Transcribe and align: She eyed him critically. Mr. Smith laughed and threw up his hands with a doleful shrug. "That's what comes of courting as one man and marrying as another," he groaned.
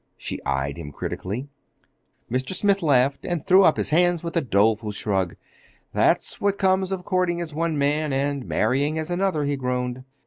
She 0.17 0.43
eyed 0.43 0.77
him 0.77 0.91
critically. 0.91 1.47
Mr. 2.31 2.55
Smith 2.55 2.81
laughed 2.81 3.23
and 3.23 3.45
threw 3.45 3.63
up 3.63 3.77
his 3.77 3.91
hands 3.91 4.23
with 4.23 4.35
a 4.35 4.41
doleful 4.41 4.89
shrug. 4.91 5.35
"That's 5.93 6.41
what 6.41 6.57
comes 6.57 6.91
of 6.91 7.05
courting 7.05 7.39
as 7.39 7.53
one 7.53 7.77
man 7.77 8.11
and 8.11 8.47
marrying 8.47 8.97
as 8.97 9.11
another," 9.11 9.43
he 9.43 9.55
groaned. 9.55 10.03